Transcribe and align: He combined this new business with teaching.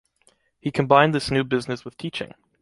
He 0.59 0.71
combined 0.71 1.13
this 1.13 1.29
new 1.29 1.43
business 1.43 1.85
with 1.85 1.95
teaching. 1.95 2.33